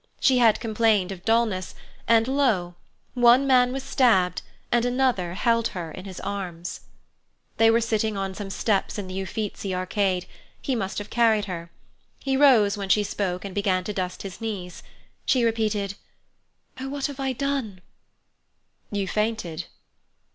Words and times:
She 0.19 0.39
had 0.39 0.59
complained 0.59 1.11
of 1.11 1.23
dullness, 1.25 1.75
and 2.07 2.27
lo! 2.27 2.73
one 3.13 3.45
man 3.45 3.71
was 3.71 3.83
stabbed, 3.83 4.41
and 4.71 4.83
another 4.83 5.35
held 5.35 5.67
her 5.77 5.91
in 5.91 6.05
his 6.05 6.19
arms. 6.21 6.79
They 7.57 7.69
were 7.69 7.81
sitting 7.81 8.17
on 8.17 8.33
some 8.33 8.49
steps 8.49 8.97
in 8.97 9.05
the 9.07 9.21
Uffizi 9.21 9.75
Arcade. 9.75 10.25
He 10.59 10.73
must 10.73 10.97
have 10.97 11.11
carried 11.11 11.45
her. 11.45 11.69
He 12.17 12.35
rose 12.35 12.75
when 12.77 12.89
she 12.89 13.03
spoke, 13.03 13.45
and 13.45 13.53
began 13.53 13.83
to 13.83 13.93
dust 13.93 14.23
his 14.23 14.41
knees. 14.41 14.81
She 15.27 15.43
repeated: 15.45 15.93
"Oh, 16.79 16.89
what 16.89 17.05
have 17.05 17.19
I 17.19 17.31
done?" 17.33 17.79
"You 18.91 19.07
fainted." 19.07 19.67